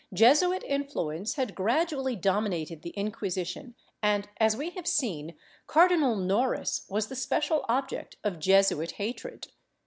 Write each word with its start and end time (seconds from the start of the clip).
Jesuit 0.11 0.63
influence 0.63 1.35
had 1.35 1.53
gradually 1.53 2.15
dominated 2.15 2.81
the 2.81 2.89
Inquisition 2.97 3.75
and, 4.01 4.27
as 4.37 4.57
we 4.57 4.71
have 4.71 4.87
seen, 4.87 5.35
Cardinal 5.67 6.15
Noris 6.15 6.87
was 6.89 7.05
the 7.07 7.15
special 7.15 7.63
object 7.69 8.15
of 8.23 8.39
Jesuit 8.39 8.93
hatred. 8.93 9.49